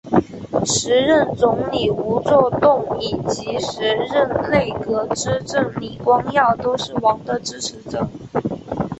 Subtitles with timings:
[0.65, 8.09] 时任总理吴作栋以及时任内阁资政李光耀都是王的支持者。